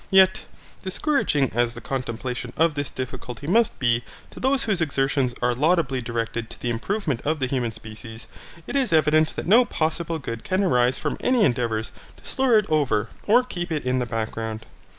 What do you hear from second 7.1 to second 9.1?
of the human species, it is